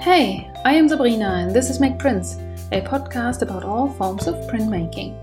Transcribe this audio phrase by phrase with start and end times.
[0.00, 2.36] Hey, I am Sabrina and this is Make Prints,
[2.72, 5.14] a podcast about all forms of printmaking.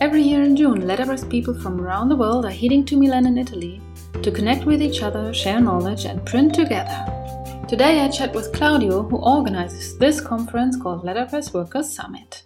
[0.00, 3.36] Every year in June, letterpress people from around the world are heading to Milan in
[3.36, 3.82] Italy
[4.22, 7.04] to connect with each other, share knowledge, and print together.
[7.68, 12.44] Today I chat with Claudio, who organizes this conference called Letterpress Workers Summit.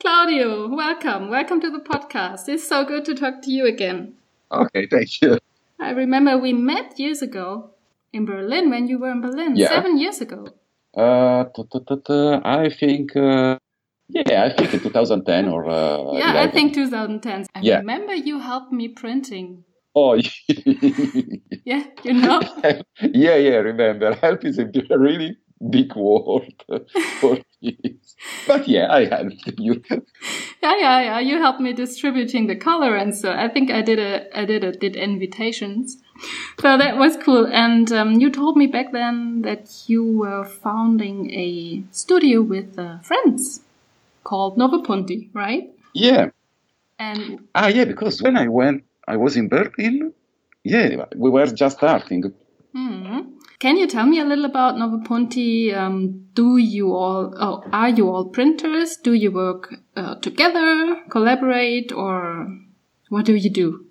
[0.00, 1.30] Claudio, welcome.
[1.30, 2.48] Welcome to the podcast.
[2.48, 4.14] It's so good to talk to you again.
[4.50, 5.38] Okay, thank you.
[5.78, 7.70] I remember we met years ago
[8.12, 9.68] in Berlin when you were in Berlin, Yeah.
[9.68, 10.46] seven years ago.
[10.96, 11.44] Uh,
[12.44, 13.56] I think, uh,
[14.08, 17.46] yeah, I think in 2010 or uh, yeah, I think 2010.
[17.54, 17.78] I Yeah.
[17.78, 19.64] remember you helped me printing.
[19.94, 20.14] Oh,
[21.64, 22.40] Yeah, you know?
[23.02, 23.56] yeah, yeah.
[23.56, 24.66] Remember, help is a
[24.98, 25.36] really
[25.70, 26.54] big word
[27.20, 28.16] for this.
[28.46, 29.82] But yeah, I helped you.
[30.62, 31.20] yeah, yeah, yeah.
[31.20, 34.64] You helped me distributing the color, and so I think I did a, I did
[34.64, 35.98] a, did invitations.
[36.60, 37.46] So that was cool.
[37.46, 42.98] And um, you told me back then that you were founding a studio with uh,
[42.98, 43.60] friends
[44.24, 45.70] called Nove Punti, right?
[45.94, 46.30] Yeah.
[46.98, 47.84] And Ah, yeah.
[47.84, 50.12] Because when I went, I was in Berlin.
[50.62, 52.34] Yeah, we were just starting.
[52.74, 53.20] hmm,
[53.58, 55.72] can you tell me a little about Nove Punti?
[55.72, 58.96] Um, do you all, oh, are you all printers?
[59.02, 62.46] Do you work uh, together, collaborate, or
[63.08, 63.86] what do you do?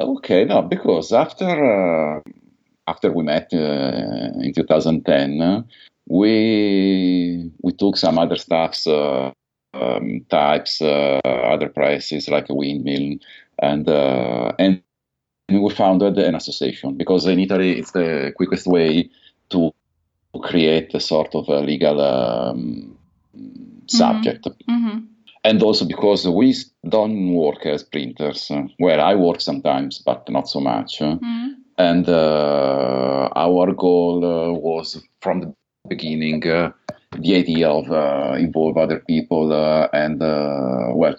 [0.00, 2.20] Okay, no, because after uh,
[2.86, 5.62] after we met uh, in 2010, uh,
[6.08, 9.30] we we took some other stuffs, uh,
[9.74, 13.16] um, types, uh, other prices like a windmill,
[13.58, 14.82] and uh, and
[15.50, 19.10] we founded an association because in Italy it's the quickest way
[19.50, 19.70] to
[20.42, 22.96] create a sort of a legal um,
[23.86, 24.48] subject.
[24.66, 25.09] Hmm
[25.44, 26.54] and also because we
[26.88, 28.50] don't work as printers.
[28.78, 30.98] Well, I work sometimes, but not so much.
[30.98, 35.54] hmm And uh, our goal uh, was from the
[35.88, 36.72] beginning uh,
[37.18, 41.16] the idea of uh, involve other people uh, and uh, well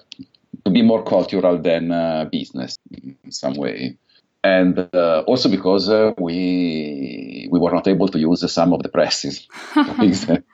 [0.65, 3.97] to be more cultural than uh, business in some way.
[4.43, 8.89] And uh, also because uh, we we were not able to use some of the
[8.89, 9.47] presses.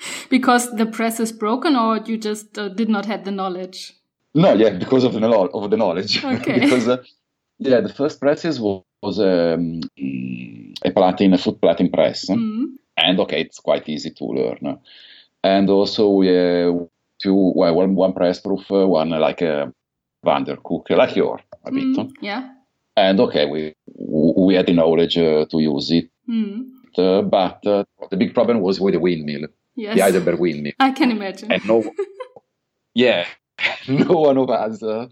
[0.30, 3.94] Because the press is broken, or you just uh, did not have the knowledge.
[4.34, 5.50] No, yeah, because of the knowledge.
[5.54, 6.24] Of the knowledge.
[6.36, 6.60] Okay.
[6.60, 7.02] because uh,
[7.58, 9.80] yeah, the first presses was, was um,
[10.84, 12.76] a platen, a foot platen press, Mm.
[12.96, 14.78] and okay, it's quite easy to learn.
[15.42, 16.72] And also we uh,
[17.22, 19.72] two, well, one, one press proof, uh, one like a
[20.24, 21.84] Vandercook, like your a bit.
[21.84, 22.10] Mm.
[22.20, 22.50] Yeah.
[22.96, 23.74] And okay, we
[24.46, 26.66] we had the knowledge uh, to use it, Mm.
[26.98, 29.48] uh, but uh, the big problem was with the windmill,
[29.80, 29.96] Yes.
[29.96, 30.74] the Heidelberg.
[30.78, 31.48] I can imagine.
[31.52, 31.76] and no
[32.94, 33.26] yeah
[33.88, 35.06] no one of us uh,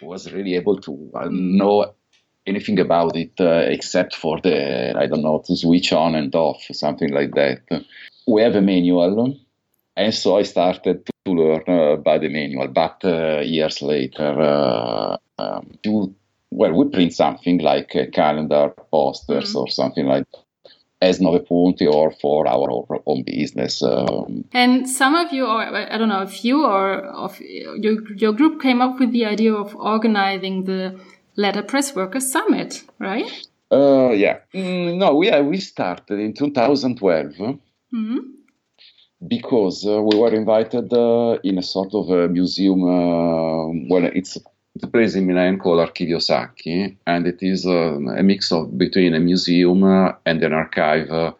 [0.00, 1.94] was really able to uh, know
[2.46, 4.56] anything about it uh, except for the
[5.02, 7.58] i don't know to switch on and off something like that
[8.26, 9.36] we have a manual
[9.96, 15.16] and so i started to learn uh, by the manual but uh, years later uh,
[15.38, 16.14] um, to,
[16.50, 19.60] well we print something like a calendar posters Mhm.
[19.60, 20.26] or something like
[21.00, 22.68] as nove punti or for our
[23.06, 27.40] own business um, And some of you, or I don't know, if you or of
[27.40, 30.98] your your group came up with the idea of organizing the
[31.36, 33.30] Letterpress Workers Summit, right?
[33.70, 34.38] Uh, yeah.
[34.54, 37.58] Mm, no, we uh, we started in 2012
[37.90, 38.18] hmm
[39.26, 42.82] because uh, we were invited uh, in a sort of a museum.
[42.82, 44.36] Uh, well, it's
[44.82, 49.14] a place in Milan called Archivio Sacchi, and it is uh, a mix of between
[49.14, 51.32] a museum and an archive uh,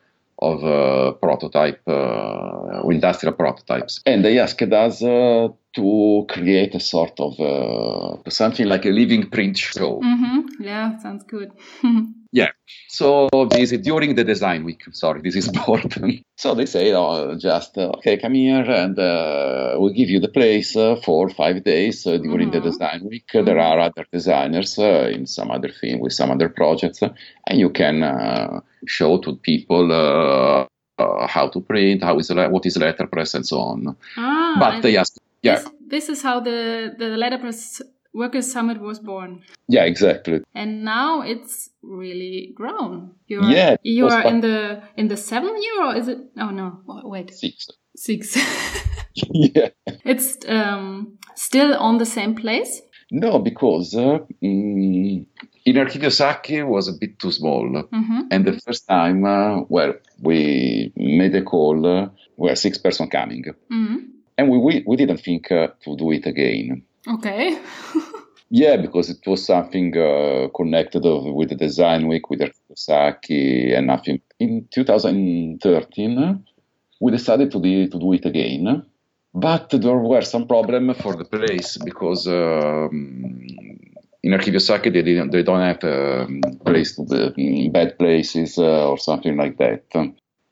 [0.50, 4.00] of uh, prototype, uh, industrial prototypes.
[4.06, 9.30] And they asked us uh, to create a sort of uh, something like a living
[9.30, 10.00] print show.
[10.02, 11.50] hmm Yeah, sounds good.
[12.36, 12.50] Yeah.
[12.88, 14.82] So this is during the design week.
[14.90, 16.24] Sorry, this is important.
[16.36, 20.32] so they say, oh, just uh, okay, come here and uh, we'll give you the
[20.40, 22.64] place uh, for five days uh, during the Mhm.
[22.70, 23.28] design week.
[23.32, 27.00] There are other designers uh, in some other thing with some other projects,
[27.48, 29.92] and you can uh, show to people.
[29.92, 30.66] Uh,
[30.98, 33.96] uh, how to print, how is le- what is letterpress, and so on.
[34.16, 37.82] ah, but asked, yeah, this, this is how the the Letterpress
[38.14, 39.42] Workers Summit was born.
[39.68, 40.40] yeah, exactly.
[40.54, 43.10] And now it's really grown.
[43.26, 46.18] You're, Yeah, you are in the in the seventh year, or is it?
[46.38, 47.68] Oh no, wait, Six.
[47.96, 48.36] six.
[49.32, 49.68] yeah.
[50.04, 52.82] it's um, still on the same place.
[53.10, 55.26] No, because uh, mm,
[55.74, 57.66] in Archivio Sacchi was a bit too small.
[57.92, 63.08] hmm And the first time, uh, well, we made a call, uh, were six person
[63.08, 63.44] coming.
[63.68, 63.96] hmm
[64.38, 66.82] And we, we, we didn't think uh, to do it again.
[67.08, 67.58] Okay.
[68.50, 74.20] Yeah, because it was something uh, connected with the design week with Kiyosaki and nothing.
[74.38, 76.44] In 2013,
[77.00, 78.84] we decided to do, to do it again,
[79.34, 83.40] but there were some problems for the place because um,
[84.24, 88.88] in Archivio they, didn't, they don't have a um, place to be, bad places uh,
[88.88, 89.84] or something like that.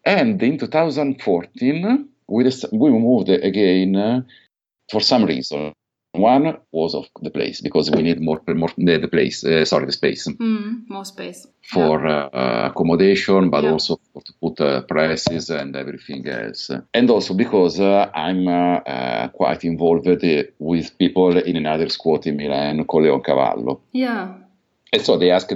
[0.04, 4.26] And in 2014, we, we moved again
[4.90, 5.72] for some reason.
[6.12, 9.86] One was of the place because we need more, more the, the place, uh, sorry,
[9.86, 10.28] the space.
[10.28, 12.24] Mm, more space for yeah.
[12.26, 13.70] uh, accommodation, but yeah.
[13.70, 16.70] also to put uh, presses and everything else.
[16.92, 22.36] And also because uh, I'm uh, uh, quite involved with people in another squat in
[22.36, 23.80] Milan called Leoncavallo.
[23.92, 24.34] Yeah.
[24.92, 25.52] And so they asked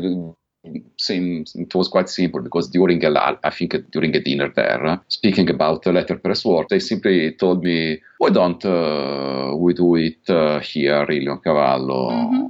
[0.97, 5.51] same, it was quite simple because during a, I think during a dinner there, speaking
[5.51, 10.61] about the letterpress work, they simply told me, why don't uh, we do it uh,
[10.61, 12.11] here in Leoncavallo?
[12.11, 12.47] Mm-hmm.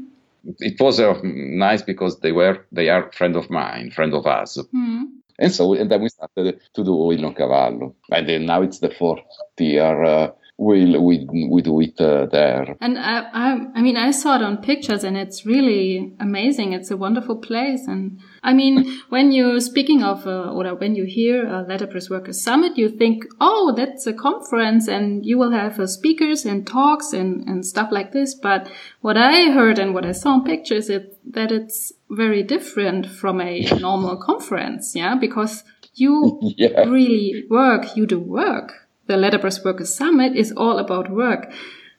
[0.60, 4.56] It was uh, nice because they were they are friend of mine, friend of us.
[4.56, 5.04] Mm-hmm.
[5.38, 7.94] And so and then we started to do Il Cavallo.
[8.10, 9.20] And then now it's the fourth
[9.58, 12.76] year uh, we'll, we we do it uh, there.
[12.80, 16.72] And I, I, I mean, I saw it on pictures, and it's really amazing.
[16.72, 21.04] It's a wonderful place, and I mean, when you're speaking of uh, or when you
[21.04, 25.78] hear a Letterpress Workers Summit, you think, oh, that's a conference, and you will have
[25.78, 28.34] uh, speakers and talks and and stuff like this.
[28.34, 28.70] But
[29.00, 33.40] what I heard and what I saw in pictures is that it's very different from
[33.40, 35.64] a normal conference, yeah, because
[35.94, 36.84] you yeah.
[36.84, 41.52] really work, you do work the Letterpress Workers Summit is all about work.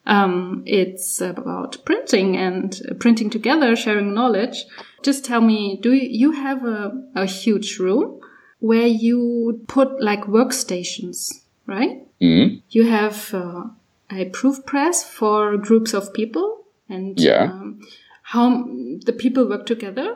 [0.06, 4.66] Um, it's about printing and printing together, sharing knowledge.
[5.04, 8.20] Just tell me, do you have a, a huge room
[8.60, 11.32] where you put like workstations,
[11.66, 12.02] right?
[12.22, 12.60] Mm-hmm.
[12.70, 13.66] You have uh,
[14.10, 17.44] a proof press for groups of people and yeah.
[17.44, 17.82] um,
[18.24, 18.64] how
[19.06, 20.16] the people work together.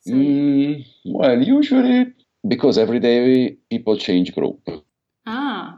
[0.00, 2.14] So mm, well, usually
[2.46, 4.60] because every day people change group.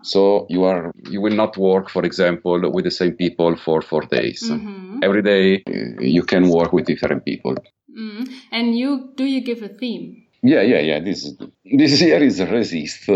[0.03, 4.03] So you are you will not work, for example, with the same people for four
[4.03, 4.43] days.
[4.49, 5.01] Mm-hmm.
[5.03, 5.63] Every day
[6.01, 7.57] you can work with different people.
[7.97, 8.33] Mm.
[8.51, 10.25] And you do you give a theme?
[10.43, 11.01] Yeah, yeah, yeah.
[11.01, 13.11] This this year is resist.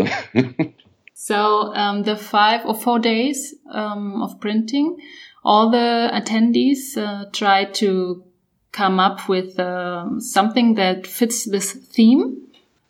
[1.13, 4.97] so um, the five or four days um, of printing,
[5.43, 8.23] all the attendees uh, try to
[8.71, 12.41] come up with uh, something that fits this theme.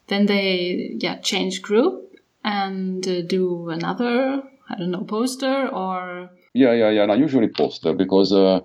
[0.08, 2.05] Then they yeah change group
[2.46, 6.30] and uh, do another, I don't know, poster or?
[6.54, 7.06] Yeah, yeah, yeah.
[7.08, 8.60] No, usually poster because uh,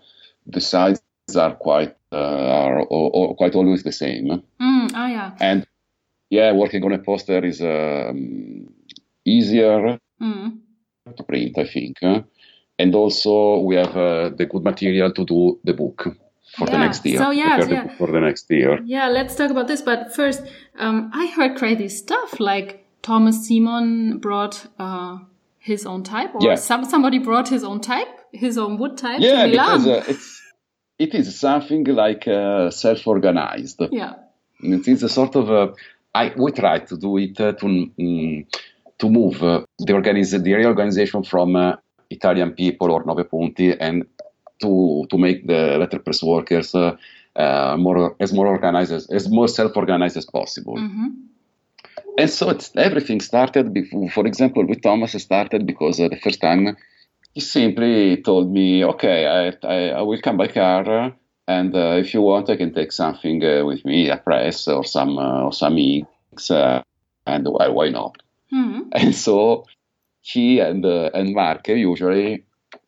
[0.47, 1.03] the sizes
[1.35, 4.43] are quite uh, are quite always the same.
[4.61, 5.37] Mm, oh yeah.
[5.41, 5.67] And
[6.29, 8.69] yeah, working on a poster is um,
[9.25, 10.59] easier mm.
[11.17, 11.99] to print, I think.
[12.79, 16.17] And also, we have uh, the good material to do the book
[16.57, 16.73] for yeah.
[16.73, 17.19] the next year.
[17.19, 17.97] So yeah, yeah.
[17.97, 18.81] for the next year.
[18.85, 19.83] Yeah, let's talk about this.
[19.83, 20.43] But first,
[20.79, 25.19] um, I heard crazy stuff like Thomas Simon brought uh,
[25.59, 26.55] his own type, or yeah.
[26.55, 29.83] some, somebody brought his own type, his own wood type yeah, to Milan.
[29.83, 30.43] because uh, it's,
[30.99, 33.83] it is something like uh, self-organized.
[33.91, 34.15] Yeah,
[34.61, 35.51] it is a sort of.
[35.51, 35.73] A,
[36.15, 38.45] I we try to do it uh, to um,
[38.99, 41.77] to move uh, the organize the reorganization from uh,
[42.11, 44.05] Italian people or Nove Punti and
[44.61, 50.27] to to make the letterpress workers more as more organized as, as more self-organized as
[50.27, 50.77] possible.
[50.77, 51.30] Mm-hmm.
[52.19, 56.41] And so it's, everything started, before, for example, with Thomas started because uh, the first
[56.41, 56.77] time
[57.33, 61.15] he simply told me, okay, I, I, I will come by car
[61.51, 64.85] and uh, if you want, I can take something uh, with me, a press or
[64.85, 66.81] some uh, or some inks, uh,
[67.27, 68.23] and well, why not?
[68.55, 68.91] Mm-hmm.
[68.93, 69.65] And so
[70.21, 72.45] he and uh, and Mark usually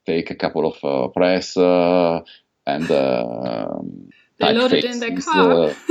[0.07, 5.75] take a couple of press and they load it in their car.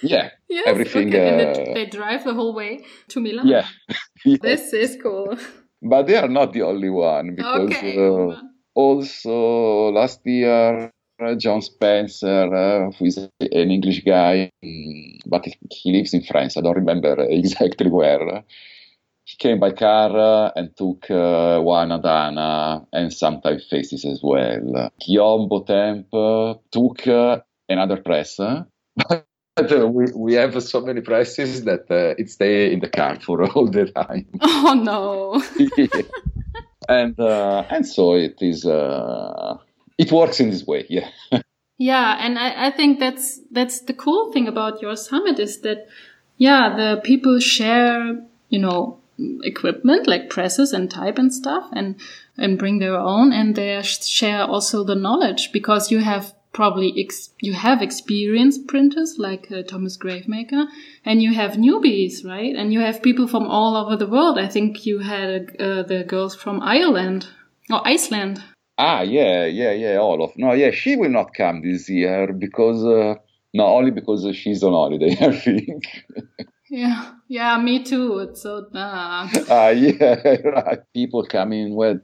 [0.00, 1.08] Yeah, yes, everything.
[1.08, 1.50] Okay.
[1.50, 3.46] Uh, they, they, drive the whole way to Milan.
[3.46, 3.66] Yeah,
[4.24, 4.40] yes.
[4.40, 5.36] this is cool.
[5.82, 7.96] But they are not the only one because okay.
[7.96, 8.34] uh,
[8.74, 10.90] also last year
[11.20, 13.30] uh, John Spencer, uh, who is an
[13.70, 16.56] English guy, mm, but he lives in France.
[16.56, 18.44] I don't remember exactly where.
[19.24, 24.90] He came by car uh, and took uh, one Adana and some typefaces as well.
[25.00, 25.50] Guillaume
[26.70, 28.40] took uh, another press,
[29.86, 33.68] we, we have so many prices that uh, it stay in the car for all
[33.70, 34.26] the time.
[34.40, 35.42] Oh no!
[35.76, 36.02] yeah.
[36.88, 38.64] And uh, and so it is.
[38.64, 39.58] Uh,
[39.98, 41.08] it works in this way, yeah.
[41.76, 45.86] yeah, and I, I think that's that's the cool thing about your summit is that
[46.36, 48.16] yeah, the people share
[48.48, 49.00] you know
[49.42, 51.96] equipment like presses and type and stuff and
[52.36, 57.30] and bring their own and they share also the knowledge because you have probably ex-
[57.40, 60.66] you have experienced printers like uh, Thomas Gravemaker,
[61.04, 62.54] and you have newbies, right?
[62.54, 64.38] And you have people from all over the world.
[64.38, 67.26] I think you had uh, the girls from Ireland
[67.70, 68.42] or Iceland.
[68.78, 70.70] Ah, yeah, yeah, yeah, all of no, yeah.
[70.70, 73.14] She will not come this year because uh,
[73.52, 75.16] not only because she's on holiday.
[75.20, 75.84] I think.
[76.70, 78.18] Yeah, yeah, me too.
[78.18, 79.28] It's so uh.
[79.48, 80.80] uh yeah, right.
[80.92, 81.74] People coming.
[81.74, 81.98] Well,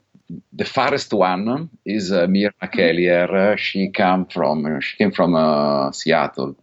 [0.53, 2.79] the farthest one is uh, Myrna mm-hmm.
[2.79, 3.59] Keliher.
[3.59, 6.57] She came from she came from uh, Seattle.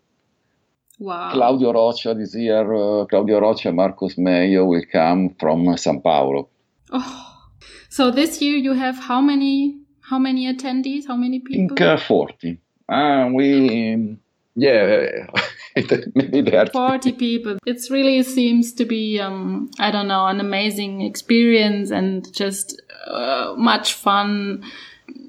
[0.99, 1.31] Wow.
[1.33, 2.73] Claudio Rocha this year.
[2.73, 6.49] Uh, Claudio Rocha, Marcos Mello will come from São Paulo.
[6.91, 7.49] Oh,
[7.89, 9.77] so this year you have how many?
[10.01, 11.07] How many attendees?
[11.07, 11.65] How many people?
[11.65, 12.59] I think uh, forty.
[12.89, 14.17] Uh, we
[14.55, 15.27] yeah.
[16.15, 17.57] maybe there 40 people.
[17.65, 23.53] It really seems to be um, i don't know an amazing experience and just uh,
[23.57, 24.63] much fun.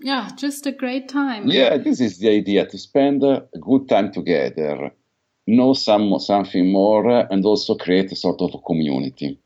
[0.03, 1.49] Yeah just a great time.
[1.49, 4.93] Yeah this is the idea to spend a good time together
[5.47, 9.39] know some something more and also create a sort of a community.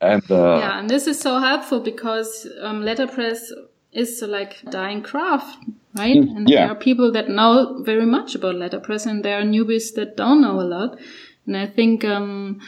[0.00, 3.52] And uh, yeah and this is so helpful because um, letterpress
[3.92, 5.58] is like dying craft,
[5.94, 6.16] right?
[6.16, 6.60] Mm, and yeah.
[6.60, 10.40] there are people that know very much about letterpress, and there are newbies that don't
[10.40, 10.98] know a lot.
[11.46, 12.60] And I think um,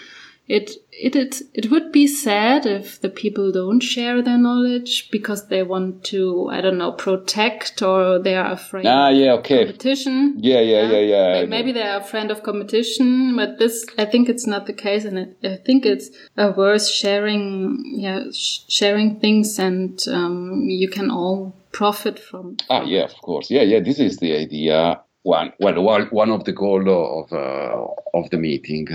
[0.46, 5.48] it it it it would be sad if the people don't share their knowledge because
[5.48, 8.86] they want to I don't know protect or they are afraid.
[8.86, 9.64] Ah, yeah, okay.
[9.64, 10.36] Competition.
[10.38, 11.40] Yeah, yeah, yeah, yeah.
[11.40, 11.46] yeah.
[11.46, 15.18] Maybe they are afraid of competition, but this I think it's not the case, and
[15.18, 17.82] it, I think it's uh, worth sharing.
[17.86, 22.58] Yeah, sh sharing things, and um, you can all profit from.
[22.68, 23.50] Ah, yeah, of course.
[23.50, 23.80] Yeah, yeah.
[23.80, 25.00] This is the idea.
[25.22, 26.82] One, well, one of the goal
[27.22, 28.88] of uh, of the meeting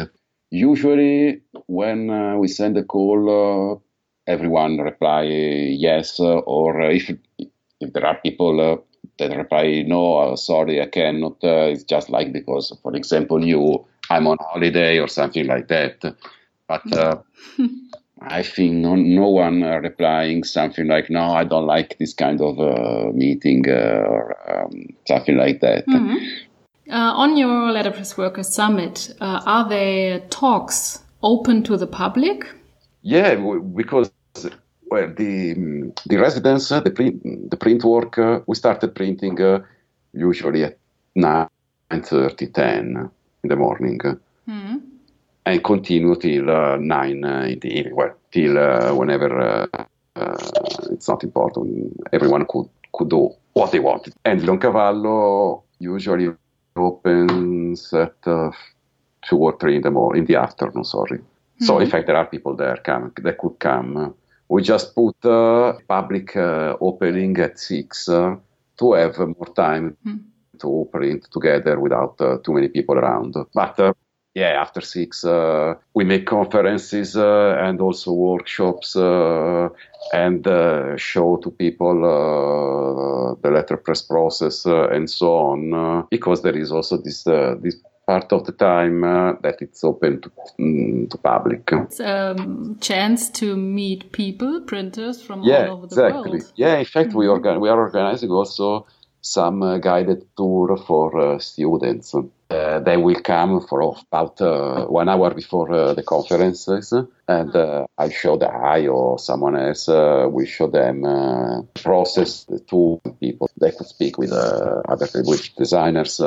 [0.51, 7.11] Usually, when uh, we send a call, uh, everyone reply yes, uh, or if
[7.79, 8.77] if there are people uh,
[9.19, 11.37] that reply no, uh, sorry, I cannot.
[11.43, 16.15] Uh, it's just like because, for example, you, I'm on holiday or something like that.
[16.67, 16.83] But
[18.21, 22.57] I think no, no one replying something like no, I don't like this kind of
[23.15, 25.87] meeting or um, something like that.
[25.87, 26.17] Mm-hmm.
[27.19, 32.47] Uh, on your Letterpress Workers Summit, uh, are there talks open to the public?
[33.01, 33.35] Yeah,
[33.75, 34.11] because
[34.89, 39.59] well, the the residents, uh, the print, the print work, uh, we started printing uh,
[40.13, 40.77] usually at
[41.15, 41.47] 9,
[41.91, 43.09] 30, 10
[43.43, 44.77] in the morning, mm-hmm.
[45.45, 48.55] and continue till uh, 9 in the evening, well, till
[48.95, 49.67] whenever
[50.91, 51.93] it's not important.
[52.11, 54.13] Everyone could, could do what they wanted.
[54.25, 56.29] And Leoncavallo usually
[56.79, 58.51] opens at uh,
[59.27, 60.83] two or three in the morning, in the afternoon.
[60.83, 61.19] Sorry.
[61.19, 61.65] Mm-hmm.
[61.65, 64.13] So in fact, there are people there come that could come.
[64.47, 68.35] We just put uh, public uh, opening at six uh,
[68.79, 70.17] to have more time mm-hmm.
[70.59, 73.35] to print together without uh, too many people around.
[73.53, 73.93] But uh,
[74.35, 79.69] yeah, after six, uh, we make conferences uh, and also workshops uh,
[80.13, 86.07] and uh, show to people uh, the letterpress process uh, and so on.
[86.11, 89.01] because there is also this this part of the time
[89.41, 91.69] that it's open to, um, to public.
[91.71, 96.31] It's a um, chance to meet people, printers from yeah, all over the exactly.
[96.31, 96.53] world.
[96.55, 97.19] Yeah, in fact, mm-hmm.
[97.19, 98.87] we organ- we are organizing also
[99.21, 102.15] some guided tour for students.
[102.51, 106.91] Uh, they will come for about uh, one hour before uh, the conferences,
[107.27, 112.45] and uh, I show the I or someone else uh, will show them uh, process
[112.45, 113.51] the two people.
[113.61, 116.19] They could speak with other language designers.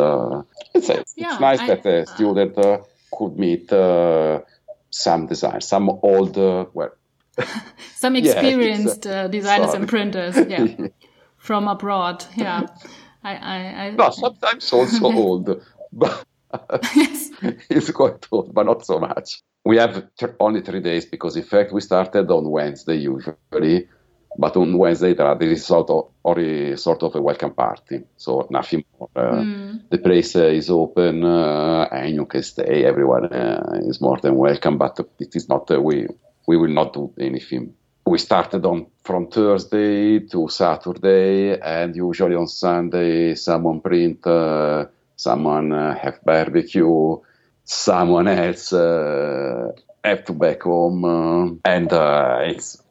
[0.73, 2.55] it's, it's yeah, nice I, that a student
[3.11, 3.71] could meet
[4.91, 6.91] some designers, some old, well,
[7.97, 9.81] some experienced yeah, designers sorry.
[9.81, 10.87] and printers, yeah,
[11.37, 12.25] from abroad.
[12.37, 12.69] Yeah.
[13.25, 15.63] I, I, I, no, sometimes also old
[15.93, 16.25] but
[16.95, 17.31] yes.
[17.71, 19.43] it's quite old, but not so much.
[19.65, 20.09] We have
[20.41, 23.89] only three days because, in fact, we started on Wednesday usually,
[24.39, 26.09] but on Wednesday there is sort of
[26.79, 29.09] sort of a welcome party, so nothing more.
[29.15, 29.81] Uh, mm.
[29.91, 32.85] The place uh, is open uh, and you can stay.
[32.85, 35.71] Everyone uh, is more than welcome, but it is not.
[35.71, 36.09] Uh, we
[36.47, 37.75] we will not do anything.
[38.05, 45.73] We started on from Thursday to Saturday, and usually on Sunday someone print uh, someone
[45.73, 47.17] uh, have barbecue,
[47.65, 49.73] someone else uh,
[50.05, 52.83] have to back home, uh, and uh, it's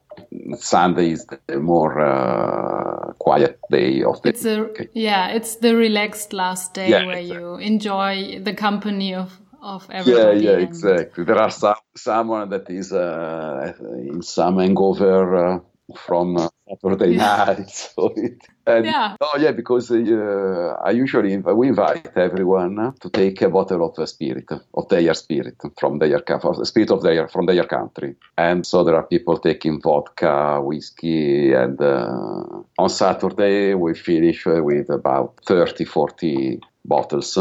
[0.55, 4.29] Sunday is the more uh, quiet day of the.
[4.29, 4.89] It's a okay.
[4.93, 7.43] yeah, it's the relaxed last day yeah, where exactly.
[7.43, 10.39] you enjoy the company of of everybody.
[10.41, 11.23] Yeah, yeah, exactly.
[11.23, 15.61] There are some someone that is uh, in some hangover
[15.95, 17.69] from Saturday night.
[17.69, 19.15] So it, and, yeah.
[19.19, 24.07] Oh yeah, because uh, I usually we invite everyone to take a bottle of the
[24.07, 28.83] spirit of their spirit from their the spirit of their from their country, and so
[28.83, 35.85] there are people taking vodka, whiskey, and uh, on Saturday we finish with about 30,
[35.85, 37.37] 40 bottles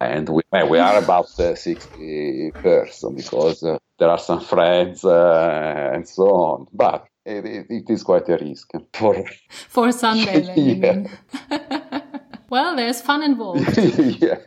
[0.00, 5.90] and we, we are about uh, 60 person because uh, there are some friends uh,
[5.92, 6.66] and so on.
[6.72, 9.24] But it, it, it is quite a risk for
[9.68, 10.40] for Sunday.
[10.40, 11.10] Then,
[11.50, 12.00] yeah.
[12.50, 13.76] well, there's fun involved.
[13.76, 14.38] yeah.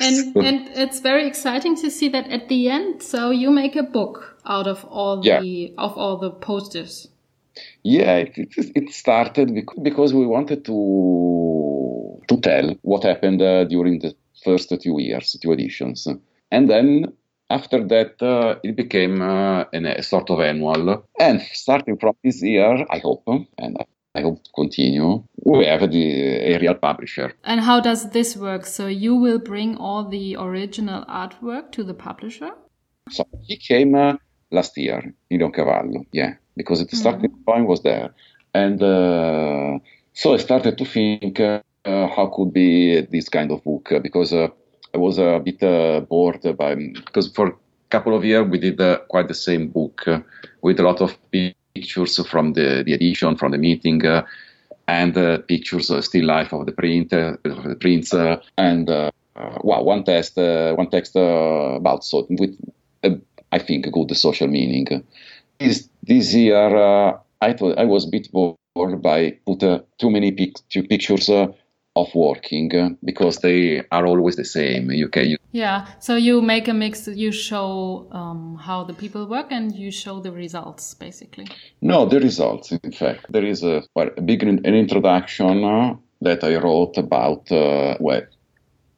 [0.00, 3.02] And and it's very exciting to see that at the end.
[3.02, 5.68] So you make a book out of all the yeah.
[5.78, 7.08] of all the posters.
[7.82, 9.50] Yeah, it, it, it started
[9.82, 15.52] because we wanted to to tell what happened uh, during the first two years, two
[15.52, 16.06] editions,
[16.50, 17.12] and then
[17.48, 21.06] after that, uh, it became uh, an, a sort of annual.
[21.18, 23.24] And starting from this year, I hope,
[23.58, 23.76] and
[24.14, 27.34] I hope to continue, we have the, a real publisher.
[27.44, 28.66] And how does this work?
[28.66, 32.50] So you will bring all the original artwork to the publisher?
[33.10, 34.14] So he came uh,
[34.50, 37.44] last year, in Cavallo, yeah, because the starting mm-hmm.
[37.44, 38.14] point was there.
[38.54, 39.78] And uh,
[40.14, 44.48] so I started to think uh, how could be this kind of book, because uh,
[44.96, 47.54] I was a bit uh, bored uh, by because for a
[47.90, 50.20] couple of years we did uh, quite the same book uh,
[50.62, 54.24] with a lot of pictures from the, the edition, from the meeting, uh,
[54.88, 58.14] and uh, pictures, uh, still life of the print, uh, the prints,
[58.56, 62.56] and wow, one text, one text about so with
[63.52, 65.04] I think a good social meaning.
[65.58, 69.60] This this year I thought I was a bit bored by put
[69.98, 71.28] too many pic- pictures
[71.96, 74.90] of working uh, because they are always the same.
[74.90, 75.86] You can yeah.
[76.00, 77.08] So you make a mix.
[77.08, 81.46] You show um, how the people work, and you show the results, basically.
[81.80, 82.72] No, the results.
[82.72, 87.50] In fact, there is a, well, a big an introduction uh, that I wrote about
[87.50, 88.22] uh, well,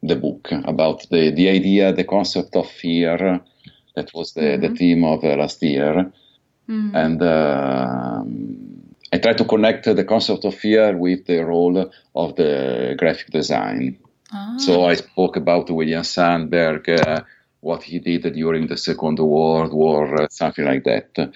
[0.03, 3.41] the book about the the idea, the concept of fear.
[3.95, 4.61] That was the mm-hmm.
[4.61, 6.11] the theme of uh, last year,
[6.67, 6.95] mm-hmm.
[6.95, 7.21] and.
[7.23, 8.78] Um,
[9.11, 13.97] I try to connect the concept of fear with the role of the graphic design.
[14.31, 14.55] Ah.
[14.57, 17.21] So I spoke about William Sandberg, uh,
[17.59, 21.31] what he did during the Second World War, uh, something like that.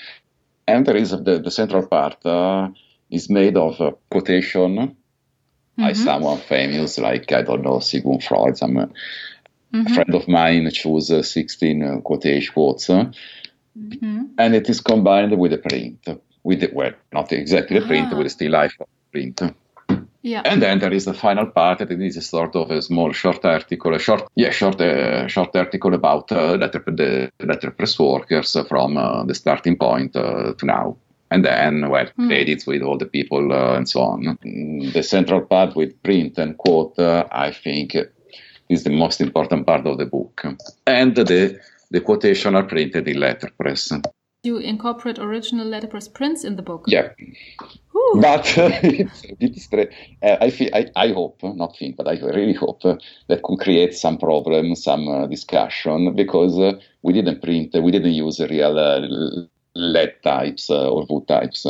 [0.68, 2.70] And there is the, the central part uh,
[3.10, 5.82] is made of a quotation mm-hmm.
[5.82, 8.56] by someone famous, like I don't know Sigmund Freud.
[8.56, 9.88] Some mm-hmm.
[9.88, 14.24] a friend of mine chose uh, 16 uh, quotation quotes, mm-hmm.
[14.38, 16.08] and it is combined with a print
[16.44, 18.18] with the, well, not exactly the print, ah.
[18.18, 18.78] with the still life
[19.12, 19.42] print.
[20.24, 20.42] Yeah.
[20.46, 23.44] And then there is the final part that is a sort of a small short
[23.44, 28.96] article, a short, yeah, short, uh, short article about uh, letter, the letterpress workers from
[28.96, 30.96] uh, the starting point uh, to now.
[31.30, 32.28] And then, well, mm.
[32.28, 34.38] credits with all the people uh, and so on.
[34.94, 37.98] The central part with print and quote, uh, I think,
[38.70, 40.46] is the most important part of the book.
[40.88, 41.60] And the,
[41.92, 43.92] the quotation are printed in letterpress.
[44.44, 46.84] You incorporate original letterpress prints in the book.
[46.88, 47.12] Yeah.
[47.96, 48.20] Ooh.
[48.22, 48.70] But uh,
[50.22, 52.98] I, feel, I, I hope, not think, but I really hope uh,
[53.30, 58.14] that could create some problem, some uh, discussion, because uh, we didn't print, we didn't
[58.14, 59.00] use real uh,
[59.76, 61.66] lead types uh, or wood types.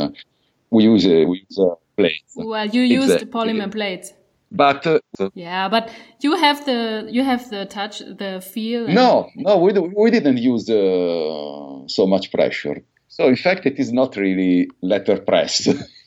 [0.70, 1.60] we use, we use
[1.96, 2.32] plates.
[2.34, 3.30] Well, you used exactly.
[3.30, 4.12] polymer plates.
[4.54, 5.00] But uh,
[5.34, 5.90] yeah, but
[6.20, 8.86] you have the you have the touch, the feel.
[8.86, 12.82] No, no, we we didn't use uh, so much pressure.
[13.08, 15.68] So in fact, it is not really letter letterpress.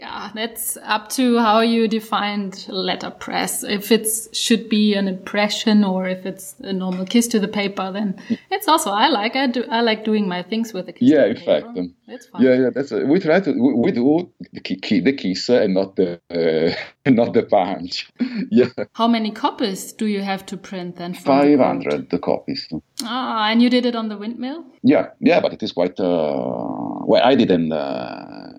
[0.00, 3.62] yeah, that's up to how you defined letterpress.
[3.62, 7.92] If it should be an impression or if it's a normal kiss to the paper,
[7.92, 8.18] then
[8.50, 11.06] it's also I like I do I like doing my things with a kiss.
[11.06, 12.42] Yeah, in fact, um, it's fun.
[12.42, 12.70] Yeah, yeah.
[12.74, 16.18] That's a, we try to we, we do the, key, the kiss and not the
[16.30, 16.74] uh,
[17.10, 18.10] not the punch.
[18.50, 18.70] yeah.
[18.94, 21.12] How many copies do you have to print then?
[21.12, 22.68] Five hundred the copies.
[23.02, 24.64] Ah, and you did it on the windmill.
[24.82, 26.00] Yeah, yeah, but it is quite.
[26.00, 27.70] Uh, well, I didn't.
[27.70, 28.49] Uh,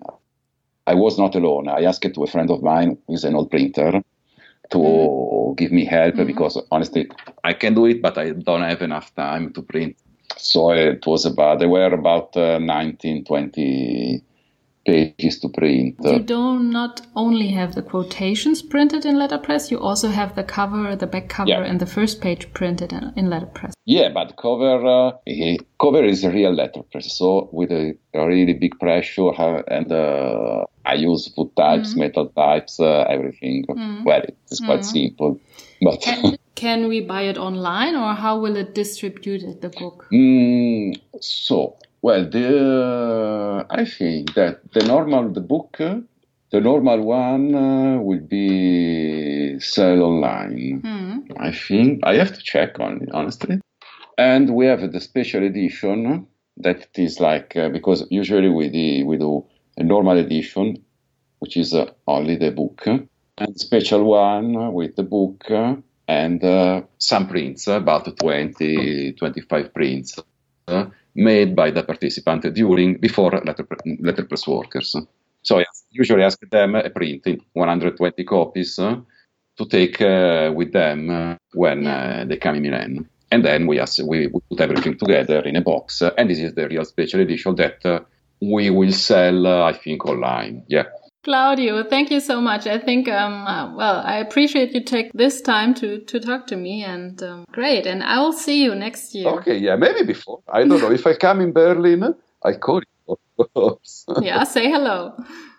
[0.86, 1.68] I was not alone.
[1.68, 4.02] I asked to a friend of mine who's an old printer
[4.70, 5.56] to mm.
[5.56, 6.26] give me help mm-hmm.
[6.26, 7.08] because honestly,
[7.44, 9.96] I can do it, but I don't have enough time to print.
[10.36, 14.22] So it was about, there were about uh, 19, 20
[14.84, 15.96] pages to print.
[16.02, 20.96] You don't not only have the quotations printed in letterpress, you also have the cover,
[20.96, 21.64] the back cover, yeah.
[21.64, 23.74] and the first page printed in letterpress.
[23.84, 25.12] Yeah, but cover uh,
[25.80, 29.30] cover is a real letterpress, so with a, really big pressure,
[29.68, 32.00] and uh, I use wood types, mm-hmm.
[32.00, 33.64] metal types, uh, everything.
[33.68, 34.04] Mm-hmm.
[34.04, 34.98] Well, it's quite mm-hmm.
[34.98, 35.40] simple,
[35.80, 36.02] but.
[36.02, 40.06] Can, can, we buy it online, or how will it distribute it, the book?
[40.12, 45.78] Mm, so well, the, I think that the normal the book
[46.52, 50.82] The normal one uh, will be sell online.
[50.84, 51.40] Mm.
[51.40, 53.58] I think I have to check on honestly.
[54.18, 56.26] And we have the special edition
[56.58, 59.46] that is like uh, because usually we do, we do
[59.78, 60.84] a normal edition,
[61.38, 65.50] which is uh, only the book, and special one with the book
[66.06, 70.18] and uh, some prints, about 20, 25 prints
[70.68, 70.84] uh,
[71.14, 73.66] made by the participant during before letter,
[74.00, 74.96] letterpress workers.
[75.42, 78.96] So I usually ask them a print in 120 copies uh,
[79.58, 83.08] to take uh, with them uh, when uh, they come in Milan.
[83.30, 86.02] And then we, ask, we, we put everything together in a box.
[86.02, 88.04] and this is the real special edition that
[88.40, 90.64] we will sell, I think, online.
[90.68, 90.84] Yeah.
[91.24, 92.66] Claudio, thank you so much.
[92.66, 96.56] I think, um, uh, well, I appreciate you take this time to, to talk to
[96.56, 97.86] me and um, great.
[97.86, 99.28] And I will see you next year.
[99.28, 100.40] Okay, yeah, maybe before.
[100.52, 100.90] I don't know.
[100.90, 104.04] if I come in Berlin, I call you, of course.
[104.20, 105.14] yeah, say hello.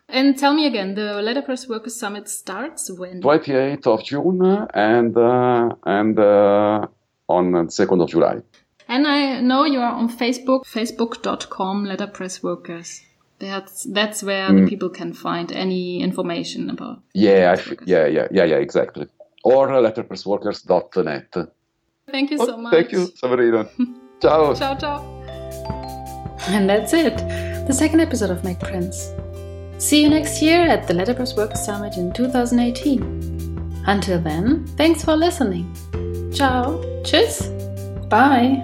[0.09, 3.21] And tell me again, the Letterpress Workers Summit starts when?
[3.21, 6.87] 28th of June and, uh, and uh,
[7.29, 8.41] on 2nd of July.
[8.89, 13.01] And I know you are on Facebook, facebook.com letterpress workers.
[13.43, 14.61] That's that's where mm.
[14.61, 16.99] the people can find any information about.
[17.13, 19.07] Yeah, yeah, yeah, yeah, yeah, exactly.
[19.43, 21.35] Or letterpressworkers.net.
[22.09, 22.73] Thank you so much.
[22.73, 23.67] Thank you, Sabrina.
[24.21, 24.53] ciao.
[24.53, 25.03] Ciao, ciao.
[26.47, 27.17] And that's it.
[27.67, 29.11] The second episode of Make Prints.
[29.77, 33.83] See you next year at the Letterpress Workers Summit in 2018.
[33.85, 35.73] Until then, thanks for listening.
[36.33, 36.81] Ciao.
[37.03, 37.49] Tschüss.
[38.09, 38.63] Bye.